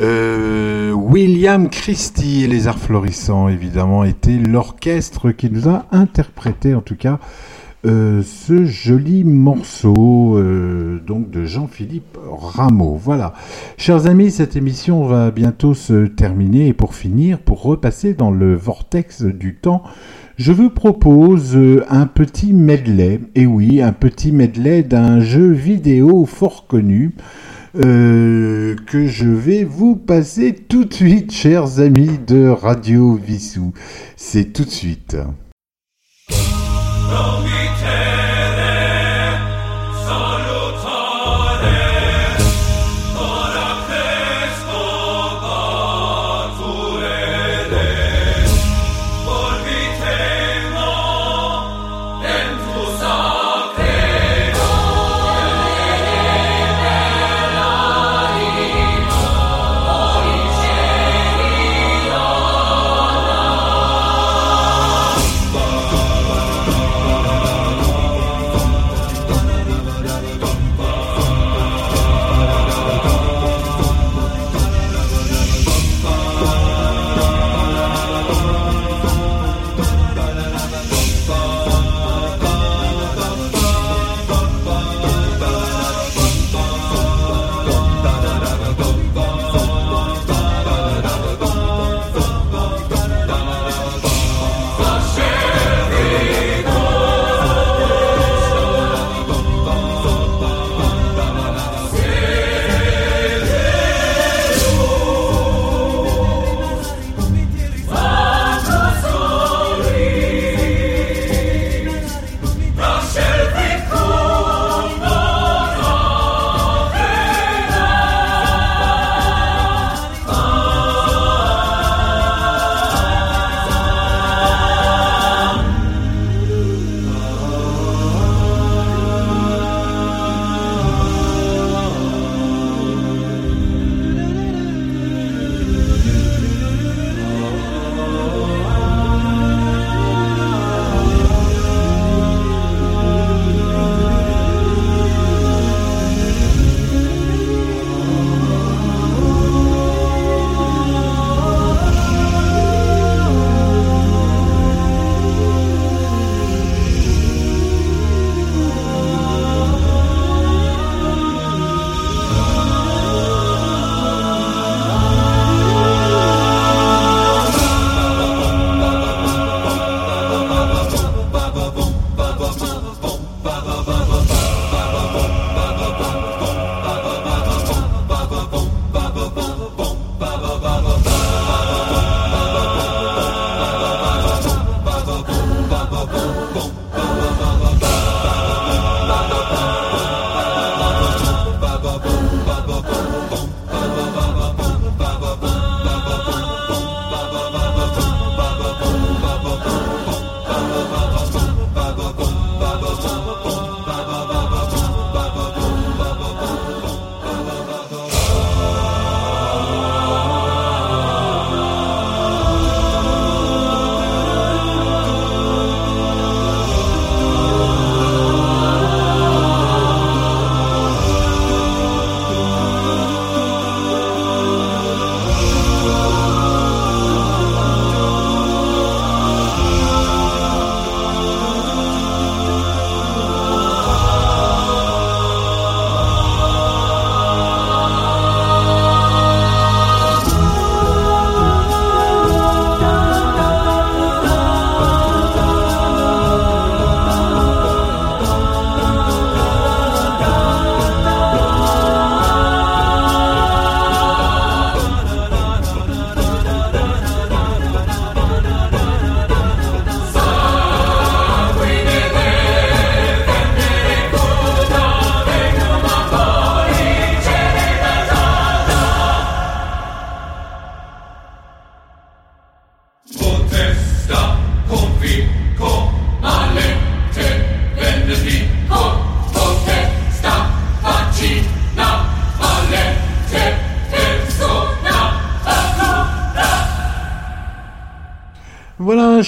Euh, 0.00 0.92
William 0.92 1.68
Christie 1.68 2.42
et 2.42 2.46
les 2.46 2.66
Arts 2.66 2.78
Florissants, 2.78 3.50
évidemment, 3.50 4.02
était 4.02 4.38
l'orchestre 4.38 5.30
qui 5.30 5.50
nous 5.50 5.68
a 5.68 5.84
interprété, 5.92 6.74
en 6.74 6.80
tout 6.80 6.96
cas, 6.96 7.18
ce 7.84 8.64
joli 8.64 9.24
morceau 9.24 10.40
donc 11.06 11.30
de 11.30 11.44
Jean-Philippe 11.44 12.16
Rameau. 12.26 12.96
Voilà, 12.96 13.34
chers 13.76 14.06
amis, 14.06 14.30
cette 14.30 14.56
émission 14.56 15.04
va 15.04 15.30
bientôt 15.30 15.74
se 15.74 16.06
terminer 16.06 16.68
et 16.68 16.72
pour 16.72 16.94
finir, 16.94 17.40
pour 17.40 17.60
repasser 17.60 18.14
dans 18.14 18.30
le 18.30 18.54
vortex 18.54 19.20
du 19.20 19.56
temps, 19.56 19.82
je 20.36 20.52
vous 20.52 20.70
propose 20.70 21.56
euh, 21.56 21.84
un 21.88 22.06
petit 22.06 22.52
medley, 22.52 23.20
et 23.34 23.46
oui, 23.46 23.80
un 23.80 23.92
petit 23.92 24.32
medley 24.32 24.82
d'un 24.82 25.20
jeu 25.20 25.50
vidéo 25.52 26.26
fort 26.26 26.66
connu. 26.66 27.14
euh, 27.84 28.76
que 28.86 29.06
je 29.06 29.28
vais 29.28 29.64
vous 29.64 29.96
passer 29.96 30.54
tout 30.54 30.84
de 30.84 30.94
suite, 30.94 31.32
chers 31.32 31.80
amis 31.80 32.18
de 32.26 32.46
Radio 32.48 33.14
Vissou. 33.14 33.72
C'est 34.16 34.52
tout 34.52 34.64
de 34.64 34.70
suite. 34.70 35.16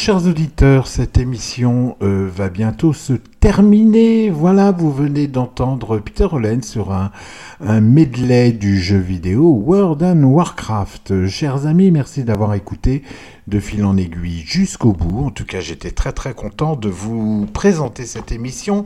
Chers 0.06 0.24
auditeurs, 0.28 0.86
cette 0.86 1.18
émission 1.18 1.96
euh, 2.00 2.30
va 2.32 2.48
bientôt 2.48 2.92
se 2.92 3.14
terminer. 3.14 4.30
Voilà, 4.30 4.70
vous 4.70 4.92
venez 4.92 5.26
d'entendre 5.26 5.98
Peter 5.98 6.28
Holland 6.30 6.62
sur 6.62 6.92
un, 6.92 7.10
un 7.58 7.80
medley 7.80 8.52
du 8.52 8.80
jeu 8.80 8.98
vidéo 8.98 9.48
World 9.48 10.04
and 10.04 10.22
Warcraft. 10.22 11.26
Chers 11.26 11.66
amis, 11.66 11.90
merci 11.90 12.22
d'avoir 12.22 12.54
écouté 12.54 13.02
de 13.48 13.58
fil 13.58 13.84
en 13.84 13.96
aiguille 13.96 14.44
jusqu'au 14.46 14.92
bout. 14.92 15.24
En 15.24 15.30
tout 15.30 15.44
cas, 15.44 15.58
j'étais 15.58 15.90
très 15.90 16.12
très 16.12 16.34
content 16.34 16.76
de 16.76 16.88
vous 16.88 17.46
présenter 17.52 18.06
cette 18.06 18.30
émission. 18.30 18.84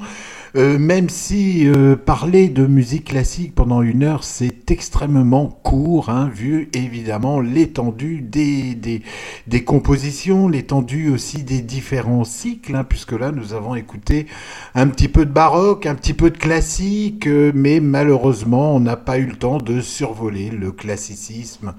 Euh, 0.56 0.78
même 0.78 1.08
si 1.08 1.68
euh, 1.68 1.94
parler 1.94 2.48
de 2.48 2.66
musique 2.66 3.06
classique 3.06 3.54
pendant 3.54 3.82
une 3.82 4.02
heure, 4.02 4.24
c'est 4.24 4.70
extrêmement 4.70 5.46
court, 5.46 6.08
hein, 6.08 6.30
vu 6.34 6.68
évidemment 6.72 7.40
l'étendue 7.40 8.20
des, 8.20 8.74
des, 8.74 9.02
des, 9.46 9.64
compositions, 9.64 10.48
l'étendue 10.48 11.10
aussi 11.10 11.44
des 11.44 11.60
différents 11.60 12.24
cycles, 12.24 12.74
hein, 12.74 12.84
puisque 12.84 13.12
là 13.12 13.30
nous 13.30 13.52
avons 13.54 13.76
écouté 13.76 14.26
un 14.74 14.88
petit 14.88 15.08
peu 15.08 15.24
de 15.24 15.30
baroque, 15.30 15.86
un 15.86 15.94
petit 15.94 16.14
peu 16.14 16.30
de 16.30 16.36
classique, 16.36 17.28
euh, 17.28 17.52
mais 17.54 17.78
malheureusement 17.80 18.74
on 18.74 18.80
n'a 18.80 18.96
pas 18.96 19.18
eu 19.18 19.26
le 19.26 19.36
temps 19.36 19.58
de 19.58 19.80
survoler 19.80 20.50
le 20.50 20.72
classicisme, 20.72 21.74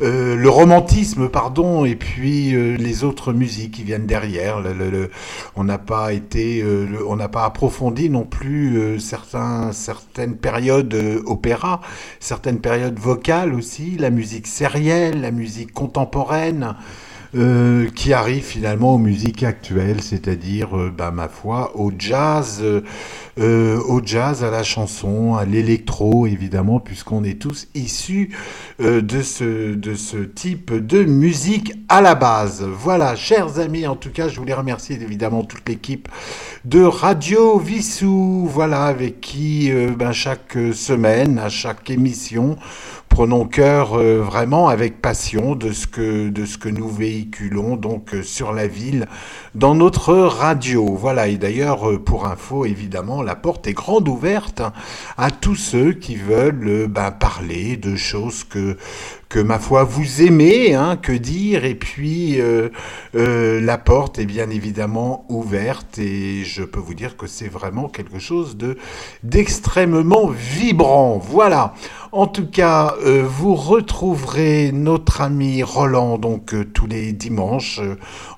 euh, 0.00 0.36
le 0.36 0.48
romantisme, 0.48 1.28
pardon, 1.28 1.84
et 1.84 1.96
puis 1.96 2.54
euh, 2.54 2.76
les 2.76 3.04
autres 3.04 3.32
musiques 3.32 3.72
qui 3.72 3.82
viennent 3.82 4.06
derrière. 4.06 4.60
Le, 4.60 4.72
le, 4.72 4.90
le, 4.90 5.10
on 5.54 5.64
n'a 5.64 5.78
pas 5.78 6.12
été, 6.12 6.64
on 7.08 7.16
n'a 7.16 7.28
pas 7.28 7.44
approfondi 7.44 8.05
non 8.08 8.24
plus 8.24 8.78
euh, 8.78 8.98
certains, 8.98 9.72
certaines 9.72 10.36
périodes 10.36 10.94
euh, 10.94 11.22
opéra, 11.26 11.80
certaines 12.20 12.60
périodes 12.60 12.98
vocales 12.98 13.54
aussi, 13.54 13.96
la 13.98 14.10
musique 14.10 14.46
sérielle, 14.46 15.20
la 15.20 15.30
musique 15.30 15.72
contemporaine. 15.72 16.74
Euh, 17.36 17.90
qui 17.94 18.14
arrive 18.14 18.44
finalement 18.44 18.94
aux 18.94 18.98
musiques 18.98 19.42
actuelles, 19.42 20.00
c'est-à-dire, 20.00 20.74
euh, 20.74 20.90
bah, 20.96 21.10
ma 21.10 21.28
foi, 21.28 21.76
au 21.76 21.92
jazz, 21.98 22.62
euh, 23.38 23.78
au 23.82 24.00
jazz, 24.02 24.42
à 24.42 24.50
la 24.50 24.62
chanson, 24.62 25.34
à 25.34 25.44
l'électro, 25.44 26.26
évidemment, 26.26 26.80
puisqu'on 26.80 27.24
est 27.24 27.38
tous 27.38 27.68
issus 27.74 28.34
de, 28.78 29.22
ce, 29.22 30.24
type 30.24 30.72
de 30.72 31.04
musique 31.04 31.74
à 31.90 32.00
la 32.00 32.14
base. 32.14 32.62
Voilà, 32.62 33.16
chers 33.16 33.58
amis, 33.58 33.86
en 33.86 33.96
tout 33.96 34.10
cas, 34.10 34.28
je 34.28 34.38
voulais 34.38 34.54
remercier 34.54 34.96
évidemment 35.02 35.44
toute 35.44 35.68
l'équipe 35.68 36.08
de 36.64 36.82
Radio 36.84 37.58
Vissou, 37.58 38.48
voilà, 38.50 38.84
avec 38.84 39.20
qui, 39.20 39.70
ben, 39.98 40.12
chaque 40.12 40.56
semaine, 40.72 41.38
à 41.38 41.50
chaque 41.50 41.90
émission, 41.90 42.56
prenons 43.16 43.46
cœur 43.46 43.94
euh, 43.94 44.20
vraiment 44.20 44.68
avec 44.68 45.00
passion 45.00 45.54
de 45.54 45.72
ce 45.72 45.86
que 45.86 46.28
de 46.28 46.44
ce 46.44 46.58
que 46.58 46.68
nous 46.68 46.90
véhiculons 46.90 47.76
donc 47.76 48.12
euh, 48.12 48.22
sur 48.22 48.52
la 48.52 48.66
ville 48.66 49.06
dans 49.54 49.74
notre 49.74 50.12
radio. 50.12 50.94
Voilà 50.94 51.26
et 51.28 51.38
d'ailleurs 51.38 51.90
euh, 51.90 51.98
pour 51.98 52.26
info 52.26 52.66
évidemment 52.66 53.22
la 53.22 53.34
porte 53.34 53.66
est 53.68 53.72
grande 53.72 54.06
ouverte 54.06 54.60
à 55.16 55.30
tous 55.30 55.54
ceux 55.54 55.94
qui 55.94 56.16
veulent 56.16 56.88
ben, 56.90 57.10
parler 57.10 57.78
de 57.78 57.96
choses 57.96 58.44
que 58.44 58.76
que 59.28 59.40
ma 59.40 59.58
foi 59.58 59.82
vous 59.82 60.22
aimez, 60.22 60.74
hein, 60.74 60.96
que 60.96 61.12
dire, 61.12 61.64
et 61.64 61.74
puis 61.74 62.40
euh, 62.40 62.68
euh, 63.16 63.60
la 63.60 63.76
porte 63.76 64.18
est 64.20 64.24
bien 64.26 64.50
évidemment 64.50 65.24
ouverte, 65.28 65.98
et 65.98 66.44
je 66.44 66.62
peux 66.62 66.78
vous 66.78 66.94
dire 66.94 67.16
que 67.16 67.26
c'est 67.26 67.48
vraiment 67.48 67.88
quelque 67.88 68.20
chose 68.20 68.56
de 68.56 68.78
d'extrêmement 69.24 70.28
vibrant. 70.28 71.18
Voilà. 71.18 71.74
En 72.12 72.28
tout 72.28 72.46
cas, 72.46 72.94
euh, 73.04 73.24
vous 73.26 73.56
retrouverez 73.56 74.70
notre 74.72 75.20
ami 75.20 75.62
Roland 75.62 76.18
donc 76.18 76.54
tous 76.72 76.86
les 76.86 77.12
dimanches 77.12 77.80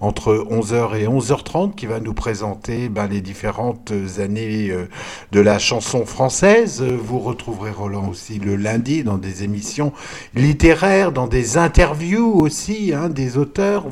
entre 0.00 0.34
11h 0.50 0.96
et 0.96 1.06
11h30 1.06 1.74
qui 1.74 1.86
va 1.86 2.00
nous 2.00 2.14
présenter 2.14 2.88
ben, 2.88 3.06
les 3.06 3.20
différentes 3.20 3.92
années 4.18 4.72
de 5.32 5.40
la 5.40 5.58
chanson 5.58 6.06
française. 6.06 6.82
Vous 6.82 7.18
retrouverez 7.18 7.70
Roland 7.70 8.08
aussi 8.08 8.38
le 8.38 8.56
lundi 8.56 9.04
dans 9.04 9.18
des 9.18 9.44
émissions 9.44 9.92
littéraires, 10.34 10.77
dans 11.12 11.26
des 11.26 11.58
interviews 11.58 12.34
aussi 12.40 12.92
hein, 12.94 13.08
des 13.08 13.36
auteurs. 13.36 13.86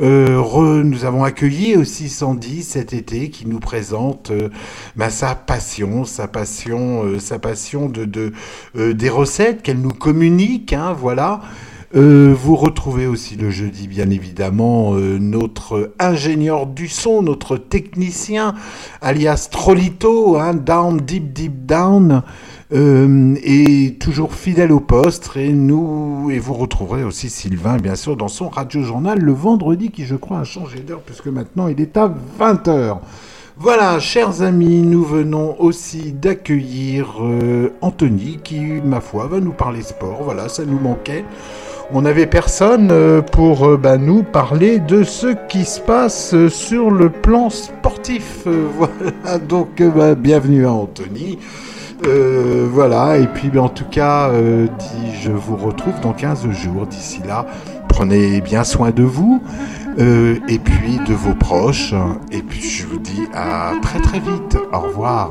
Euh, 0.00 0.84
nous 0.84 1.04
avons 1.04 1.24
accueilli 1.24 1.76
aussi 1.76 2.08
Sandy 2.08 2.62
cet 2.62 2.92
été 2.92 3.28
qui 3.30 3.46
nous 3.46 3.58
présente 3.58 4.30
euh, 4.30 4.50
bah, 4.94 5.10
sa 5.10 5.34
passion, 5.34 6.04
sa 6.04 6.28
passion, 6.28 7.04
euh, 7.04 7.18
sa 7.18 7.40
passion 7.40 7.88
de, 7.88 8.04
de 8.04 8.32
des 8.92 9.08
recettes 9.08 9.62
qu'elle 9.62 9.80
nous 9.80 9.92
communique. 9.92 10.72
Hein, 10.72 10.94
voilà. 10.96 11.40
Vous 11.92 12.54
retrouvez 12.54 13.08
aussi 13.08 13.34
le 13.34 13.50
jeudi, 13.50 13.88
bien 13.88 14.10
évidemment, 14.10 14.92
notre 14.92 15.92
ingénieur 15.98 16.66
du 16.66 16.86
son, 16.86 17.20
notre 17.20 17.56
technicien, 17.56 18.54
alias 19.00 19.48
Trollito, 19.50 20.36
hein, 20.36 20.54
Down, 20.54 21.00
Deep, 21.00 21.32
Deep 21.32 21.66
Down, 21.66 22.22
euh, 22.72 23.34
et 23.42 23.96
toujours 23.98 24.34
fidèle 24.34 24.72
au 24.72 24.80
poste. 24.80 25.30
Et 25.36 25.52
nous, 25.52 26.30
et 26.30 26.38
vous 26.38 26.54
retrouverez 26.54 27.02
aussi 27.02 27.28
Sylvain, 27.28 27.76
bien 27.78 27.96
sûr, 27.96 28.16
dans 28.16 28.28
son 28.28 28.48
radio 28.48 28.82
journal 28.82 29.18
le 29.18 29.32
vendredi, 29.32 29.90
qui 29.90 30.04
je 30.04 30.14
crois 30.14 30.40
a 30.40 30.44
changé 30.44 30.80
d'heure, 30.80 31.00
puisque 31.00 31.26
maintenant 31.26 31.68
il 31.68 31.80
est 31.80 31.96
à 31.96 32.12
20h. 32.38 32.98
Voilà, 33.56 33.98
chers 33.98 34.40
amis, 34.42 34.82
nous 34.82 35.04
venons 35.04 35.60
aussi 35.60 36.12
d'accueillir 36.12 37.16
euh, 37.20 37.72
Anthony 37.82 38.38
qui, 38.42 38.60
ma 38.60 39.00
foi, 39.00 39.26
va 39.26 39.40
nous 39.40 39.52
parler 39.52 39.82
sport. 39.82 40.22
Voilà, 40.22 40.48
ça 40.48 40.64
nous 40.64 40.78
manquait. 40.78 41.24
On 41.92 42.02
n'avait 42.02 42.26
personne 42.26 42.90
euh, 42.92 43.20
pour 43.20 43.76
bah, 43.76 43.98
nous 43.98 44.22
parler 44.22 44.78
de 44.78 45.02
ce 45.02 45.34
qui 45.48 45.64
se 45.64 45.80
passe 45.80 46.34
sur 46.48 46.90
le 46.90 47.10
plan 47.10 47.50
sportif. 47.50 48.46
Voilà, 48.78 49.38
donc 49.38 49.82
bah, 49.82 50.14
bienvenue 50.14 50.66
à 50.66 50.72
Anthony. 50.72 51.38
Euh, 52.06 52.66
voilà, 52.70 53.18
et 53.18 53.26
puis 53.26 53.50
bah, 53.50 53.62
en 53.62 53.68
tout 53.68 53.84
cas, 53.84 54.30
euh, 54.30 54.66
je 55.20 55.30
vous 55.30 55.56
retrouve 55.56 56.00
dans 56.00 56.12
15 56.12 56.50
jours. 56.50 56.86
D'ici 56.86 57.20
là, 57.26 57.46
prenez 57.88 58.40
bien 58.40 58.64
soin 58.64 58.90
de 58.90 59.02
vous 59.02 59.42
euh, 59.98 60.38
et 60.48 60.58
puis 60.58 60.98
de 61.06 61.12
vos 61.12 61.34
proches. 61.34 61.94
Et 62.30 62.42
puis 62.42 62.62
je 62.62 62.86
vous 62.86 62.98
dis 62.98 63.28
à 63.34 63.72
très 63.82 64.00
très 64.00 64.20
vite. 64.20 64.56
Au 64.72 64.80
revoir. 64.80 65.30